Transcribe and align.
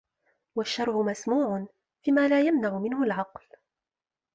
وَالشَّرْعُ 0.55 1.01
مَسْمُوعٌ 1.01 1.65
فِيمَا 2.03 2.27
لَا 2.27 2.41
يَمْنَعُ 2.41 2.79
مِنْهُ 2.79 3.03
الْعَقْلُ 3.03 3.41